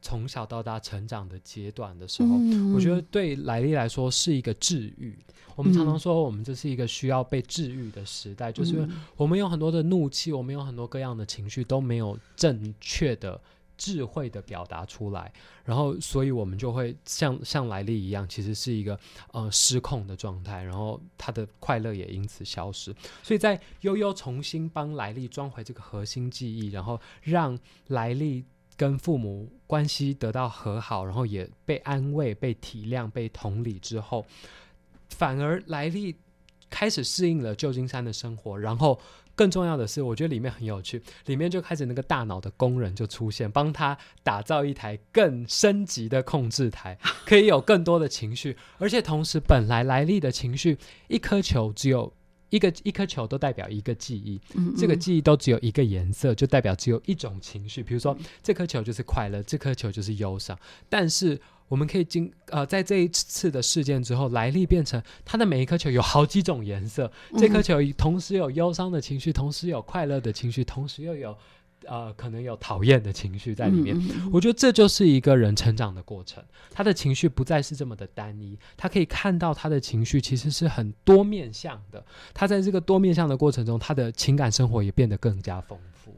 [0.00, 2.28] 从小到大成长的阶段的时候，
[2.74, 5.18] 我觉得对莱利来说是一个治愈。
[5.54, 13.38] 我们常常说，我们这是一个需要被治愈的时代，就是我们有很多的怒气，我们有很多各样的情绪都没有正确的。
[13.78, 15.32] 智慧的表达出来，
[15.64, 18.98] 然后，所以我们就会像像莱利一样，其实是一个
[19.32, 22.94] 呃失控的状态，然后他的快乐也因此消失。
[23.22, 28.44] 所以在悠悠重新帮莱利装回这个核心记忆，然后让莱利
[28.76, 34.26] 跟父母关系得到和好，然后也被安慰、被体谅、被同理之后，
[35.10, 36.16] 反而莱利
[36.68, 39.00] 开始适应了旧金山的生活，然后。
[39.38, 52.12] 更重要的是，我觉得里面很有趣，里面就开始那个大脑的工人就出现，帮他打造一台更升级的控制台，可以有更多的情绪，而且同时本来来历的情绪，一颗球只有
[52.50, 57.80] 一个一颗球都代表一个记忆，嗯这个记忆都只有一个颜色，就代表只有一种情绪。
[57.80, 60.58] 比如说，这颗球就是快乐，这颗球就是忧伤。
[60.88, 71.36] 但是我们可以经呃，在这一次的事件之后，莱利变成他的每一颗球有好几种颜色，这颗球同时有忧伤的情绪，同时有快乐的情绪，同时又有
[71.84, 73.96] 呃可能有讨厌的情绪在里面。
[74.32, 82.04] 我觉得这就是一个人成长的过程，他的情绪不再是这么的单一，他可以看到他的情绪其实是很多面向的。
[82.32, 86.14] 他在这个多面向的过程中，他的情感生活也变得更加丰富。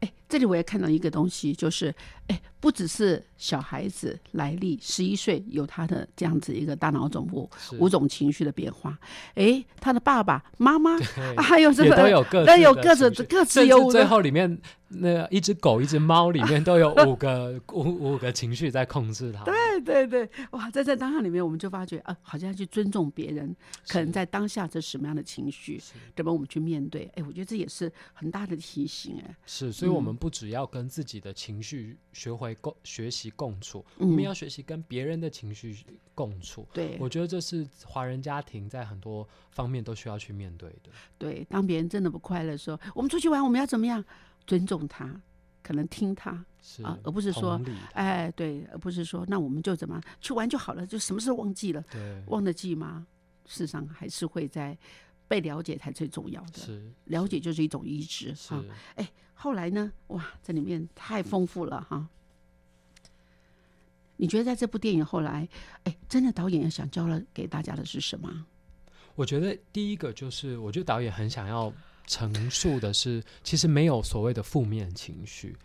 [0.00, 1.94] 哎，这里我也看到一个东西，就是
[2.26, 8.98] 哎，不只是小孩子来历十一岁有他的这样子一个大脑总部五种情绪的变化，
[9.34, 10.98] 哎，他的爸爸妈妈
[11.36, 14.58] 啊还有这也个都有各自都有各自各自有最后里面
[14.88, 19.44] 那一只狗、一只猫里面都有五个五五个情绪在控制它。
[19.44, 23.54] 对对对，哇，在这当下里面，我们就发觉啊，好像去尊重别人，
[23.88, 25.80] 可能在当下这什么样的情绪，
[26.14, 27.10] 怎么我们去面对？
[27.16, 35.76] 哎，我觉得这也是很大的提醒，哎，是，所以我嗯们不只要跟自己的情绪学会共学习共处，嗯我们要学习跟别人的情绪
[36.14, 36.66] 共处。
[36.72, 40.90] 对我觉得这是华人家庭在很多方面都需要去面对的。
[41.18, 44.04] 对，当别人真的不快乐的时候，我们出去玩，我们要怎么样？
[44.46, 45.20] 尊重他，
[45.62, 47.60] 可能听他，是啊而不是说
[47.94, 53.06] 哎，对，而不是说那我们就怎么去玩就好了，就什么事都忘记了，对忘得记吗？
[53.44, 54.76] 事实上还是会在
[55.28, 58.64] 被了解才最重要的，是了解就是一种医治哈。
[58.94, 59.92] 哎，后来呢？
[60.08, 62.08] 哇，这里面太丰富了哈。
[64.16, 65.46] 你觉得在这部电影后来，
[65.84, 68.46] 哎，真的导演想教了给大家的是什么？
[69.14, 71.72] 我觉得第一个就是，我觉得导演很想要
[72.06, 75.56] 陈述的是，其实没有所谓的负面情绪，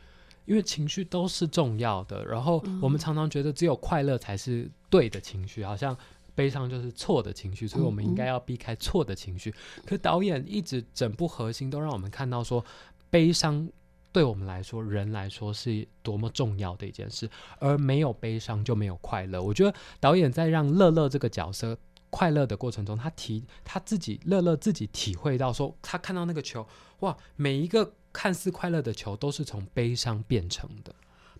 [0.45, 2.25] 因为情绪都是重要的。
[2.25, 5.95] 然后我们常常觉得只有快乐才是对的情绪，好像
[6.35, 9.53] 悲伤就是错的情绪，所以我们应该要避开错的情绪。
[9.85, 12.63] 可导演一直整部核心都让我们看到说，
[13.09, 13.69] 悲伤。
[14.13, 19.41] 对我们来说，人来说是多么重要的一件事，而没有悲伤就没有快乐。
[19.41, 21.77] 我觉得导演在让乐乐这个角色
[22.09, 26.67] 快乐的过程中，他体他自己乐乐自己体会到说，他看到那个球，
[26.99, 30.93] 哇，每一个看似快乐的球都是从悲伤变成的。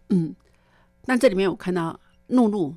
[0.08, 0.34] 嗯，
[1.04, 2.74] 那这里面我看到怒怒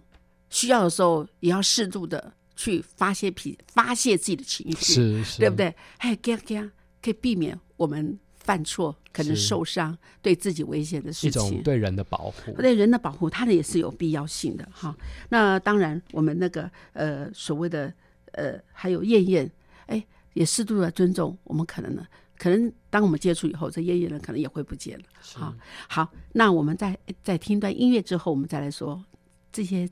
[0.55, 5.57] 需要的时候也要适度的去发泄脾发泄自己的情绪，是是，对不？
[5.57, 5.75] 对？
[5.99, 6.71] 哎，这样这样
[7.03, 11.61] 可以避免我们犯错，可能受伤，对自己危险的事一种情。
[11.65, 12.53] 对人的保护。
[12.53, 14.97] 对人的保护，它的也是有必要性的哈。
[15.29, 17.93] 那当然，我们那个呃所谓的
[18.31, 19.51] 呃还有燕燕，
[19.87, 22.07] 哎，也适度的尊重我们可能呢，
[22.39, 25.05] 可能当我们接触以后，这燕燕呢可能也会不见了。
[25.21, 25.53] 是好，
[25.89, 29.05] 好，那我们在在听一段音乐之后，我们再来说
[29.51, 29.89] 这些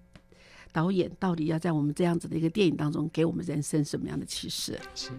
[0.72, 4.80] 导演到底要在我们这样子的一个电影当中给我们人生什么样的启示？
[4.94, 5.10] 是。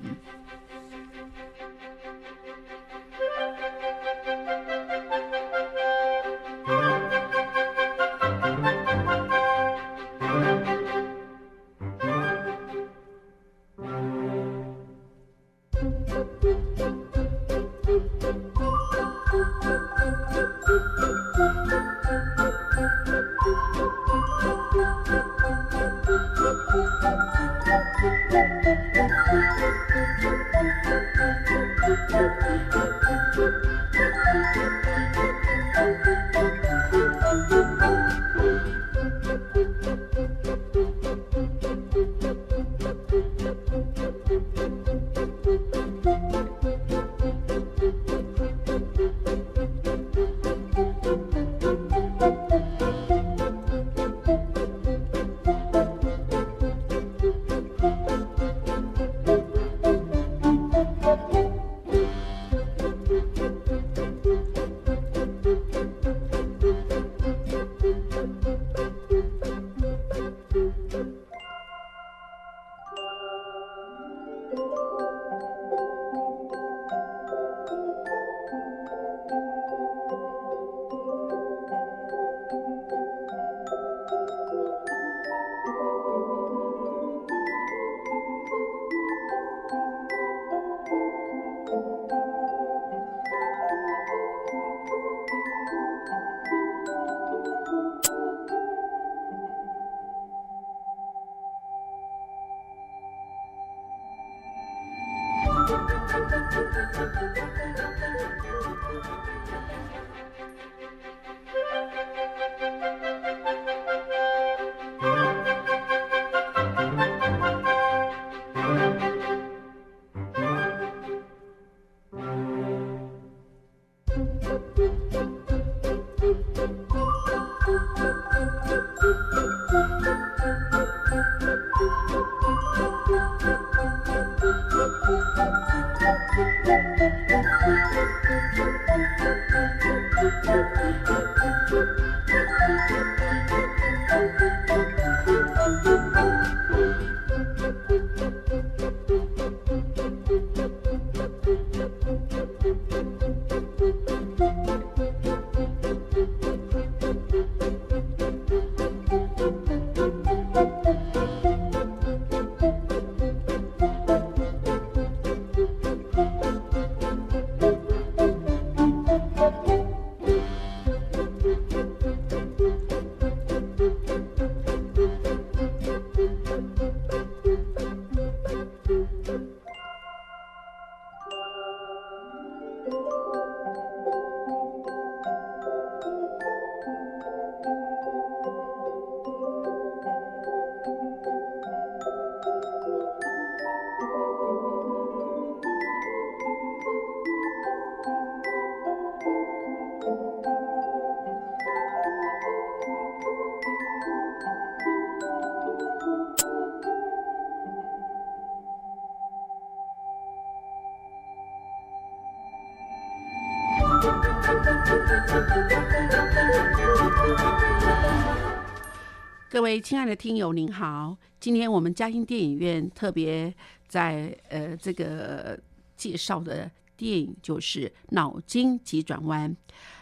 [219.64, 221.16] 各位亲爱的听友，您好！
[221.39, 223.55] 今天我们嘉兴电影院特别
[223.88, 225.57] 在呃这个
[225.95, 229.49] 介绍的电影就是《脑筋急转弯》。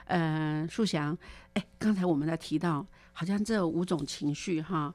[0.05, 1.15] 呃，树祥，
[1.53, 2.83] 哎，刚才我们在提到，
[3.13, 4.91] 好像这五种情绪哈，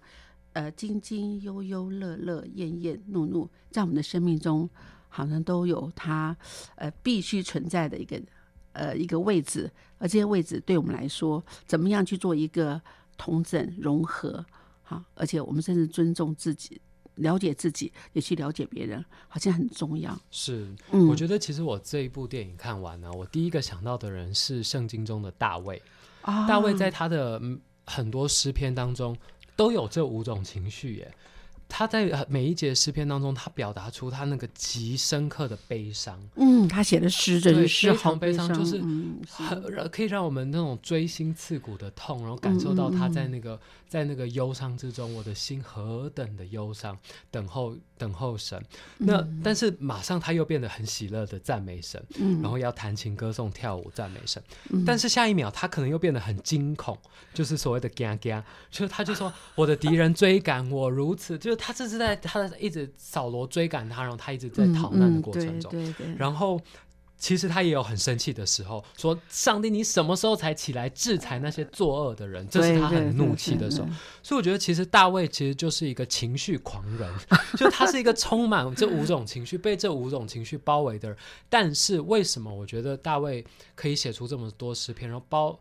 [0.54, 4.68] 呃，津津悠悠、乐乐厌厌、怒怒，在我们的生命中
[5.08, 6.36] 好像都有它
[6.74, 8.20] 呃必须存在的一个
[8.72, 12.82] 呃一个位置，而这些位置对我们来说，怎么样去做一个？
[13.18, 14.44] 同整融合，
[14.88, 16.80] 好，而且我们甚至尊重自己，
[17.16, 20.16] 了解自己，也去了解别人，好像很重要。
[20.30, 25.82] 是，嗯我觉得其实我这一部电影看完呢，我第一个想到的人是圣经中的大卫。
[26.22, 29.16] 啊大卫在他的嗯很多诗篇当中
[29.56, 31.14] 都有这五种情绪耶。
[31.68, 38.82] 他在呃每一节诗篇当中，他表达出他那个极深刻的悲伤，嗯，他写的诗真对是好非常悲伤就是
[39.28, 46.96] 很让可以让我们那种锥心刺骨的痛，然后感受到他在那个、在那个忧伤之中，我的心何等的忧伤，
[47.30, 48.62] 等候等候神。
[48.98, 52.40] 那、但是马上他又变得很喜乐的赞美神，嗯。
[52.42, 54.42] 然后要弹琴歌颂跳舞赞美神。
[54.86, 56.96] 但是下一秒他可能又变得很惊恐，
[57.34, 65.70] 就是所谓的嘎嘎，就是他就说 我的敌人追赶我如此， 就是他这是在他的一直扫罗追赶他，然后他一直在逃难的过程中。
[65.70, 66.60] 嗯对对对，然后
[67.18, 73.88] 其实他也有很生气的时候，说：“上帝，你什么时候才起来制裁那些作恶的人？”这是他很怒气的时候。
[74.22, 77.10] 所以我觉得，其实大卫其实就是一个情绪狂人，
[77.56, 81.16] 就他是一个充满这五种情绪、被这五种情绪包围的人。
[81.48, 83.42] 但是为什么我觉得大卫
[83.74, 85.58] 可以写出这么多诗篇，然后包？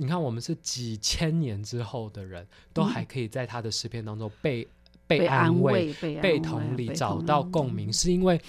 [0.00, 4.66] 你看，我们是几千年之后的人，都还可以在他的诗篇当中被、
[5.08, 8.40] 被安安慰、被被同理、找到共鸣，是因为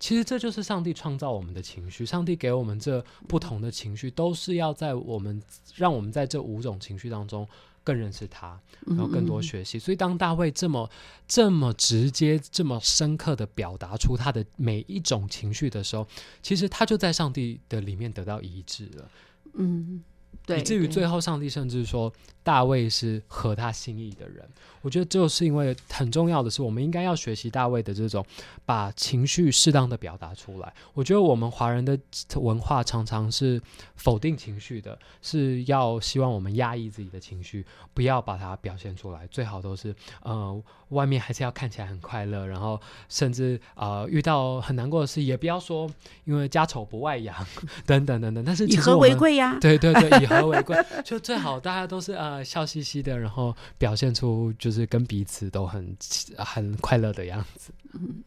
[0.00, 5.42] 其实这就是上帝创造我们的情绪，上帝给我们这不同的情绪，都是要在我们
[5.74, 7.46] 让我们在这五种情绪当中
[7.82, 9.78] 更认识他，然后更多学习。
[9.78, 10.88] 所以当大卫这么
[11.26, 16.06] 这么直接、这么深刻的表达出他的每一种情绪的时候，
[16.42, 19.10] 其实他就在上帝的里面得到医治了。
[19.54, 20.13] 嗯，对，
[20.48, 22.12] 以至于最后上帝甚至说
[22.42, 24.46] 大卫是合他心意的人。
[24.82, 28.22] 我觉得就是因为很重要的是，我们应该要学习大卫的这种
[28.66, 30.70] 把情绪适当的表达出来。
[30.92, 31.98] 我觉得我们华人的
[32.34, 33.58] 文化常常是
[33.96, 37.64] 否定情绪的，是要希望我们压抑自己的情绪，
[37.94, 39.26] 不要把它表现出来。
[39.28, 42.78] 最好都是呃，外面还是要看起来很快乐，然后
[43.08, 45.90] 甚至呃遇到很难过的事，也不要说
[46.24, 47.34] 因为家丑不外扬
[47.86, 48.44] 等等等等。
[48.44, 49.56] 但是以和为贵呀。
[49.62, 55.96] 对对对， 以和为贵，就最好大家都是呃笑嘻嘻的，然后表现出就是跟彼此都很
[56.38, 57.72] 很快乐的样子。
[57.92, 58.24] 嗯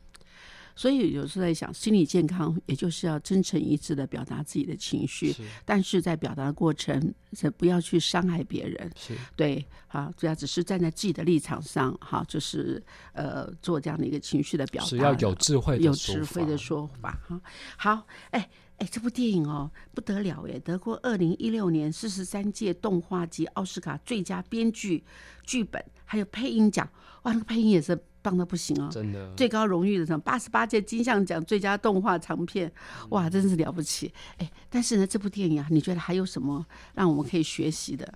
[0.79, 8.91] 所以有时候在想，心理健康也就是要真诚一致的表达自己的情绪，是但是在表达的过程是不要去伤害别人。
[8.95, 12.79] 是，对，好，主要只是站在自己的立场上，哈，就是
[13.13, 17.41] 呃做这样的一个情绪的表达，是要有智慧的有智慧的说法哈。
[17.75, 18.47] 好，哎
[18.77, 25.03] 哎，这部电影哦不得了耶，得过二零一六年四十三届动画及奥斯卡最佳编剧、
[25.43, 26.87] 剧本还有配音奖，
[27.23, 28.87] 哇，那个配音也是棒的不行哦。
[28.91, 32.71] 真的最高荣誉的什么八十八届金像奖最佳动画长片，
[33.01, 34.13] 嗯哇，真是了不起！
[34.37, 36.63] 哎，但是呢，这部电影啊，你觉得还有什么
[36.93, 38.13] 让我们可以学习的？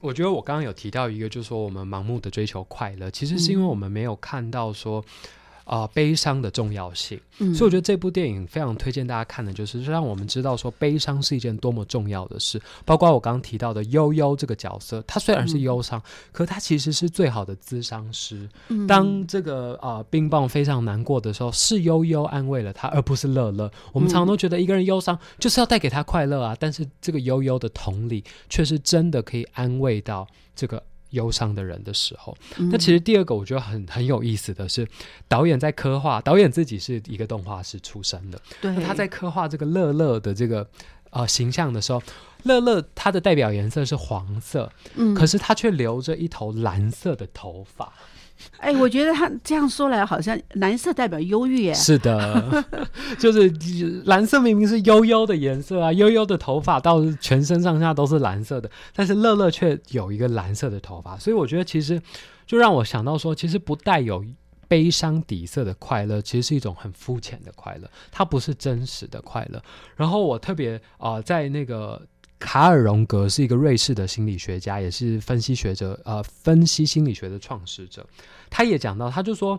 [0.00, 5.04] 我觉得我刚刚有提到一个，就是说我们盲目的追求快乐，其实是因为我们没有看到说。
[5.64, 7.20] 呃悲伤的重要性。
[7.38, 12.60] 嗯所以我觉得这部电影非常推荐大家看的，就是让我们知道说悲伤是一件多么重要的事。
[12.84, 16.00] 包括我刚刚提到的悠悠这个角色，他虽然是忧伤，
[16.30, 18.48] 可他其实是最好的咨商师。
[18.68, 23.70] 嗯当这个呃冰棒非常难过的时候，是悠悠安慰了他，而不是乐乐。
[23.92, 30.82] 我们常常都觉得一个人忧伤就是要带给他快乐啊，但是这个悠悠的同理，却是真的可以安慰到这个。
[31.12, 32.68] 忧伤的人的时候，嗯。
[32.70, 34.86] 那其实第二个我觉得很很有意思的是，
[35.28, 38.74] 导演在刻画，导演自己是一个动画师出身的，对。
[38.74, 40.68] 那他在刻画这个乐乐的这个
[41.10, 42.02] 呃形象的时候，
[42.42, 45.14] 乐乐他的代表颜色是黄色，嗯。
[45.14, 47.92] 可是他却留着一头蓝色的头发。
[48.58, 51.74] 哎，我觉得他这样说来，好像蓝色代表忧郁耶。
[51.74, 52.64] 是的，
[53.18, 62.00] 就是蓝色明明是悠悠的颜色啊，悠悠的头发到全身上下都是蓝色的，但是乐乐却有一个蓝色的头发，所以我觉得其实
[62.46, 64.24] 就让我想到说，其实不带有。
[64.68, 69.62] 悲伤底色的快乐，其实是一种很肤浅的快乐，它不是真实的快乐。
[69.96, 72.00] 然后我特别啊、在那个
[72.42, 78.06] 卡尔荣格是一个瑞士的心理学家，也是分析学者，呃，分析心理学的创始者。
[78.50, 79.58] 他也讲到，他就说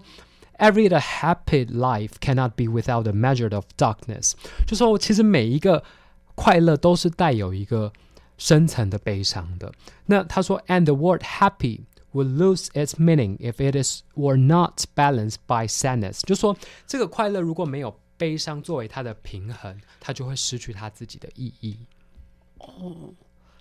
[0.58, 4.34] ，Every 的 happy life cannot be without a measure of darkness，
[4.68, 5.84] 就说其实每一个
[6.36, 7.92] 快乐都是带有一个
[8.38, 9.72] 深层的悲伤的。
[10.06, 11.82] 那他说，and the word happy。
[12.16, 16.22] Will lose its meaning if it is were not balanced by sadness。
[16.22, 16.56] 就说
[16.86, 21.80] 这个快乐如果没有悲伤作为它的平衡，它就会失去它自己的意义。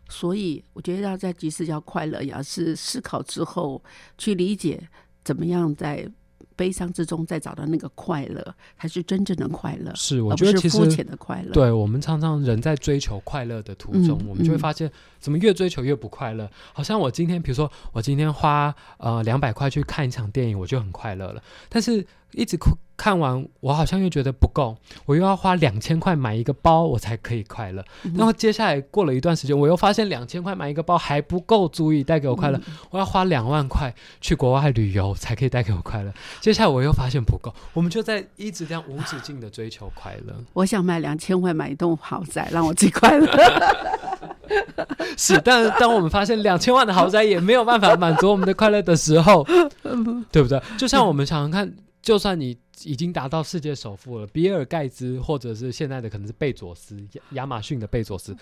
[0.09, 3.83] 所以我觉得要在即使要快乐，也要是思考之后
[4.19, 4.87] 去理解
[5.25, 6.07] 怎么样在
[6.55, 11.51] 悲伤之中再找到那个快乐，才是真正的快乐，是，我觉得其实浅的快乐。
[11.53, 16.49] 对我们常常人在追求快乐的途中，嗯我们就会嗯发现，怎么越追求越不快乐。
[16.75, 21.43] 好像我今天，比如说我今天花呃两百块去看一场电影，我就很快乐了。
[21.71, 24.77] 但是一直看看完，我好像又觉得不够，
[25.07, 27.85] 我又要花两千块买一个包，我才可以快乐。
[28.05, 32.59] 嗯然后接下来过了一段时间，我又发现两千块买一个包还不够，足以带给我快乐。
[32.59, 36.13] 嗯我要花两万块去国外旅游才可以带给我快乐。
[36.41, 40.35] 接下来我又发现不够，我们就在一直这样无止境的追求快乐。
[40.53, 43.27] 我想买两千块买一栋豪宅，让我最快乐。
[45.17, 49.45] 是，但当我们发现两千万的豪宅也没有办法满足我们的快乐的时候，
[50.31, 50.61] 对不对？
[50.79, 51.73] 就像我们想想看，
[52.03, 58.37] 就算你已经达到世界首富了，比尔盖茨或者是现在的可能是贝佐斯，亚亚马逊的贝佐斯，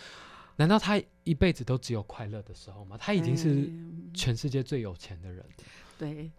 [0.57, 2.97] 难道他一辈子都只有快乐的时候吗？
[2.99, 5.45] 他已经是嗯全世界最有钱的人。
[5.99, 6.31] 对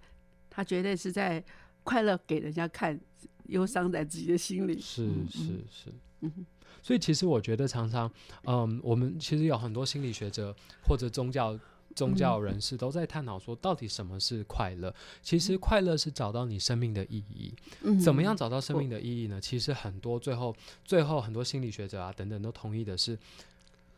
[0.49, 1.43] 他绝对是在
[1.84, 2.99] 快乐给人家看，
[3.45, 4.80] 忧伤在自己的心里。
[4.82, 6.45] 是嗯是是，嗯哼
[6.82, 8.11] 所以其实我觉得常常，
[8.45, 11.57] 嗯，我们其实有很多心理学者或者宗教
[11.96, 14.94] 宗教人士都在探讨说，到底什么是快乐？
[15.22, 17.54] 其实快乐是找到你生命的意义。
[17.82, 19.39] 嗯怎么样找到生命的意义呢？
[19.39, 23.18] 其实很多最后最后很多心理学者啊等等都同意的是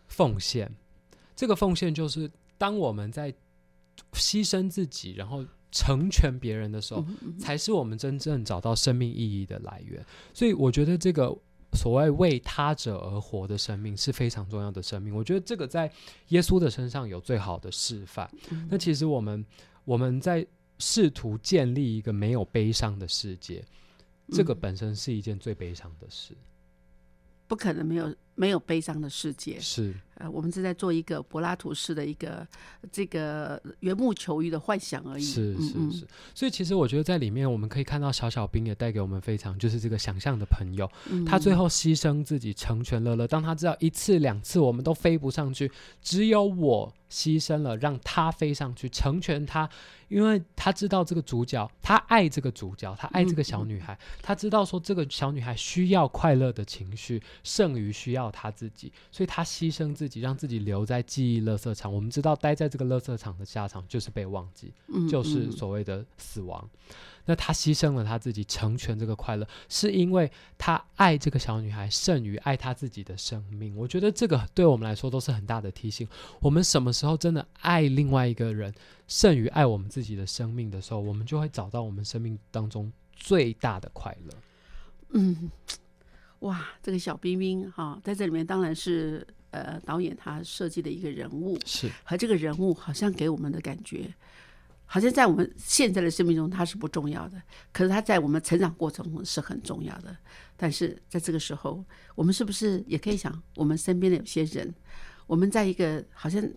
[0.07, 0.71] 奉献。
[1.35, 3.33] 这个奉献就是当我们在
[4.13, 7.03] 牺牲自己，然后成全别人的时候，
[7.39, 10.05] 才是我们真正找到生命意义的来源。
[10.33, 11.35] 所以我觉得这个
[11.73, 15.13] 所谓为他者而活的生命是非常重要的生命。
[15.13, 15.91] 我觉得这个在
[16.29, 18.29] 耶稣的身上有最好的示范。
[18.49, 19.45] 嗯那其实我们
[19.83, 20.45] 我们在
[20.79, 23.63] 试图建立一个没有悲伤的世界，
[24.31, 26.35] 这个嗯本身是一件最悲伤的事。
[27.47, 29.59] 不可能没有没有悲伤的世界。
[29.59, 29.93] 是
[30.23, 32.47] 呃，我们是在做一个柏拉图式的一个
[32.89, 35.21] 这个缘木求鱼的幻想而已。
[35.21, 45.69] 是是嗯嗯是，所以其实我觉得在里面我们可以看到小小兵也带给我们非常就是这个想象的朋友，嗯他最后牺牲自己成全乐乐，当他知道一次两次我们都飞不上去，
[46.01, 49.69] 只有我牺牲了让他飞上去，成全他，
[50.07, 61.93] 因为他知道这个主角，他爱这个主角，他爱这个小女孩，他知道说这个小女孩需要快乐的情绪胜于需要他自己，所以他牺牲自己，让自己留在记忆垃圾场。
[61.93, 66.67] 我们知道待在这个垃圾场的下场就是被忘记，嗯就是嗯所谓的死亡。
[67.25, 73.75] 那他牺牲了他自己，成全这个快乐，是因为他爱这个小女孩胜于爱他自己的生命。
[73.75, 76.07] 我觉得这个对我们来说都是很大的提醒。
[76.39, 78.73] 我们什么时候真的爱另外一个人
[79.07, 84.33] 胜于爱我们自己的生命的时候，我们就会找到我们生命当中最大的快乐。
[85.11, 85.49] 嗯，
[86.39, 94.13] 哇，这个小冰冰哈、在这里面当然是呃导演他设计的一个人物，是和这个人物好像给我们的感觉，
[94.93, 97.41] 好像在我们现在的生命中他是不重要的，
[97.71, 100.15] 可是他在我们成长过程中是很重要的。
[100.55, 101.83] 但是在这个时候，
[102.13, 104.71] 我们是不是也可以想，我们身边的有些人，
[105.25, 106.47] 我们在一个好像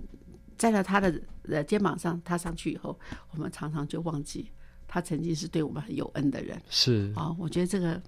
[0.58, 1.18] 站在他的
[1.48, 4.50] 呃肩膀上踏上去以后，我们常常就忘记
[4.86, 7.98] 他曾经是对我们很有恩的人是啊、我觉得这个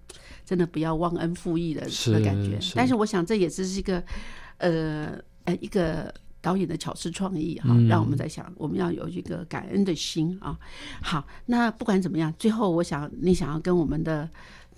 [0.45, 2.59] 真的不要忘恩负义的是的感觉。
[2.75, 4.05] 但是我想这也只是一个
[4.59, 10.59] 呃呃一个导演的巧思创意哈，嗯让我们在想我们要有一个感恩的心啊。
[11.03, 14.29] 好，那不管怎么样，最后我想你想要跟我们的。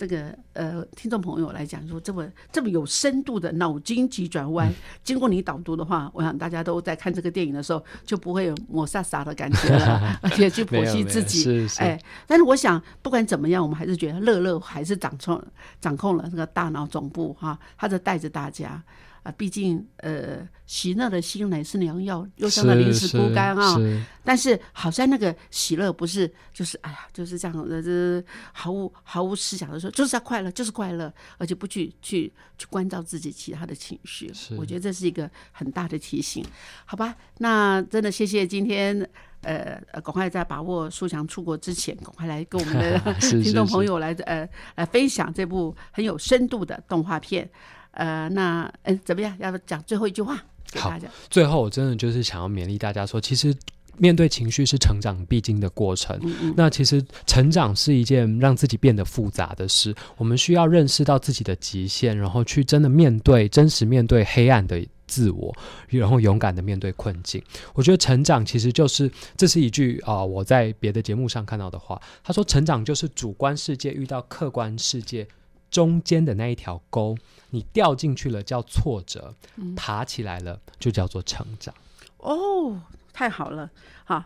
[0.00, 4.72] 这个呃，听众朋友来讲说，这么这么有深度的脑筋急转嗯弯，
[5.04, 11.42] 经过你导读的话，我想大家都在看这个电影的时候，就不会有抹杀杀的感觉了， 而且去剖析自己。
[11.42, 15.38] 是是哎，但是我想，不管怎么样，我们还是觉得乐乐还是掌控
[15.82, 18.82] 掌控了这个大脑总部哈，他在带着大家
[19.22, 19.32] 啊。
[19.32, 23.76] 毕竟呃，喜乐的心乃是良药，忧伤的灵是枯干啊。
[23.76, 34.30] 是但是好在那个喜乐不是就是哎呀就是这样的，这毫无毫无思想的说就是要快乐，就是快乐，而且不去去去关照自己其他的情绪。
[34.34, 36.44] 是我觉得这是一个很大的提醒，
[36.84, 37.14] 好吧？
[37.38, 39.08] 那真的谢谢今天。
[39.42, 47.50] 呃，呃赶快在把握苏强出国之前，赶快来跟我们的 听众朋友来呃来分享这部很有深度的动画片。
[47.92, 49.36] 呃，那嗯、怎么样？
[49.38, 51.08] 要不讲最后一句话给好大家？
[51.28, 53.54] 最后，我真的就是想要勉励大家说，其实
[53.96, 56.18] 面对情绪是成长必经的过程。
[56.22, 65.52] 嗯嗯，那其实成长是一件让自己变得复杂的事，我们需要认识到自己的极限，然后去真的面对真实面对黑暗的自我，
[65.88, 67.42] 然后勇敢的面对困境。
[67.74, 72.00] 我觉得成长其实就是，这是一句啊、我在别的节目上看到的话。
[72.22, 75.26] 他说，成长就是主观世界遇到客观世界
[75.70, 77.16] 中间的那一条沟，
[77.50, 79.34] 你掉进去了叫挫折，
[79.76, 81.74] 爬起来了就叫做成长。
[82.18, 82.80] 哦，
[83.12, 83.70] 太好了，
[84.04, 84.24] 好，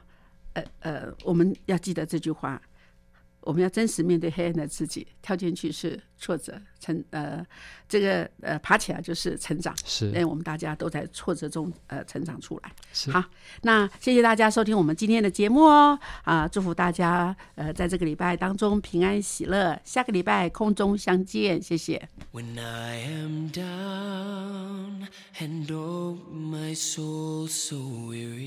[0.55, 2.61] 呃呃，我们要记得这句话，
[3.45, 7.45] 我们要真实面对黑暗的自己，跳进去是挫折，成呃，
[7.86, 12.72] 这个呃爬起来就是成长，因为我们大家都在挫折中呃成长出来。
[12.92, 13.22] 是好，
[13.62, 22.09] 那谢谢大家收听我们今天的节目哦，啊，祝福大家呃在这个礼拜当中平安喜乐，下个礼拜空中相见，谢谢。
[22.32, 25.07] When I am down
[25.38, 28.45] and oh my soul so weary